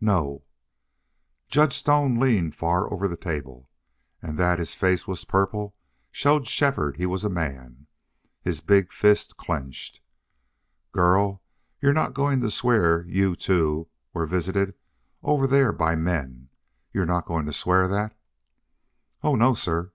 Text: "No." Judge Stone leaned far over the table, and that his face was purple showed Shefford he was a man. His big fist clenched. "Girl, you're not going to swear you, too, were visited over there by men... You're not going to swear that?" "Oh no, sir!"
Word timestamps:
"No." 0.00 0.42
Judge 1.46 1.72
Stone 1.74 2.18
leaned 2.18 2.56
far 2.56 2.92
over 2.92 3.06
the 3.06 3.16
table, 3.16 3.70
and 4.20 4.36
that 4.36 4.58
his 4.58 4.74
face 4.74 5.06
was 5.06 5.24
purple 5.24 5.76
showed 6.10 6.48
Shefford 6.48 6.96
he 6.96 7.06
was 7.06 7.22
a 7.22 7.30
man. 7.30 7.86
His 8.42 8.60
big 8.60 8.92
fist 8.92 9.36
clenched. 9.36 10.00
"Girl, 10.90 11.40
you're 11.80 11.94
not 11.94 12.14
going 12.14 12.40
to 12.40 12.50
swear 12.50 13.04
you, 13.06 13.36
too, 13.36 13.86
were 14.12 14.26
visited 14.26 14.74
over 15.22 15.46
there 15.46 15.70
by 15.70 15.94
men... 15.94 16.48
You're 16.92 17.06
not 17.06 17.24
going 17.26 17.46
to 17.46 17.52
swear 17.52 17.86
that?" 17.86 18.18
"Oh 19.22 19.36
no, 19.36 19.54
sir!" 19.54 19.92